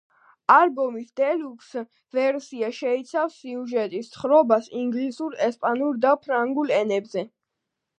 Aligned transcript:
ალბომის 0.53 1.11
დელუქს 1.19 1.75
ვერსია 2.19 2.71
შეიცავს 2.79 3.37
სიუჟეტის 3.45 4.13
თხრობას 4.17 4.75
ინგლისურ, 4.85 5.41
ესპანურ 5.53 6.05
და 6.09 6.21
ფრანგულ 6.27 6.79
ენებზე. 6.85 7.31